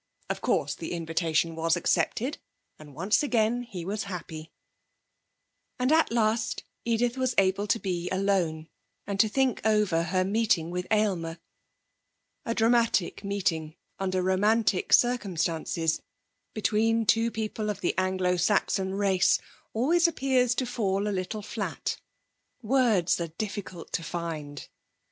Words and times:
Of 0.31 0.41
course 0.41 0.73
the 0.73 0.93
invitation 0.93 1.55
was 1.55 1.77
accepted, 1.77 2.39
and 2.79 2.95
once 2.95 3.21
again 3.21 3.61
he 3.61 3.85
was 3.85 4.05
happy! 4.05 4.51
And 5.77 5.91
at 5.91 6.11
last 6.11 6.63
Edith 6.83 7.17
was 7.19 7.35
able 7.37 7.67
to 7.67 7.77
be 7.77 8.09
alone, 8.09 8.67
and 9.05 9.19
to 9.19 9.29
think 9.29 9.61
over 9.63 10.01
her 10.05 10.25
meeting 10.25 10.71
with 10.71 10.87
Aylmer. 10.89 11.37
A 12.47 12.55
dramatic 12.55 13.23
meeting 13.23 13.75
under 13.99 14.23
romantic 14.23 14.91
circumstances 14.91 16.01
between 16.55 17.05
two 17.05 17.29
people 17.29 17.69
of 17.69 17.81
the 17.81 17.93
Anglo 17.95 18.37
Saxon 18.37 18.95
race 18.95 19.37
always 19.71 20.07
appears 20.07 20.55
to 20.55 20.65
fall 20.65 21.07
a 21.07 21.13
little 21.13 21.43
flat; 21.43 22.01
words 22.63 23.21
are 23.21 23.27
difficult 23.27 23.93
to 23.93 24.01
find. 24.03 24.67